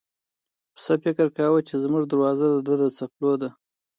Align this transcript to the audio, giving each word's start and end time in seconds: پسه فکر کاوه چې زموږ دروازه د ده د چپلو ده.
پسه 0.75 0.93
فکر 1.03 1.25
کاوه 1.37 1.59
چې 1.67 1.75
زموږ 1.83 2.03
دروازه 2.07 2.47
د 2.51 2.57
ده 2.67 2.75
د 2.81 2.83
چپلو 2.97 3.33
ده. 3.41 3.49